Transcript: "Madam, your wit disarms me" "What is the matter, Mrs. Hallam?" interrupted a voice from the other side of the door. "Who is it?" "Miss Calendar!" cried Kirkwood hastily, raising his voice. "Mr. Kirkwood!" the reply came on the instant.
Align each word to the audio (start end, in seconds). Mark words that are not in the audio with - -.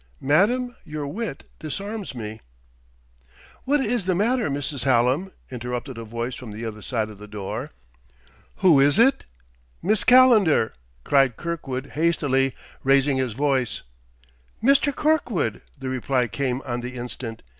"Madam, 0.19 0.75
your 0.83 1.05
wit 1.05 1.43
disarms 1.59 2.15
me" 2.15 2.41
"What 3.65 3.79
is 3.81 4.07
the 4.07 4.15
matter, 4.15 4.49
Mrs. 4.49 4.81
Hallam?" 4.81 5.31
interrupted 5.51 5.99
a 5.99 6.03
voice 6.03 6.33
from 6.33 6.49
the 6.51 6.65
other 6.65 6.81
side 6.81 7.09
of 7.09 7.19
the 7.19 7.27
door. 7.27 7.69
"Who 8.65 8.79
is 8.79 8.97
it?" 8.97 9.27
"Miss 9.83 10.03
Calendar!" 10.03 10.73
cried 11.03 11.37
Kirkwood 11.37 11.91
hastily, 11.91 12.55
raising 12.83 13.17
his 13.17 13.33
voice. 13.33 13.83
"Mr. 14.63 14.91
Kirkwood!" 14.95 15.61
the 15.77 15.89
reply 15.89 16.27
came 16.27 16.63
on 16.65 16.81
the 16.81 16.95
instant. 16.95 17.43